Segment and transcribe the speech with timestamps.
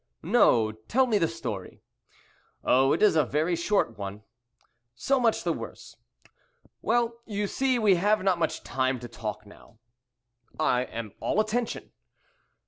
[0.23, 1.83] "No, tell me the story."
[2.63, 4.23] "Oh, it is a very short one."
[4.95, 5.95] "So much the worse."
[6.81, 9.77] "Well, you see, we have not much time to talk now."
[10.59, 11.91] "I am all attention."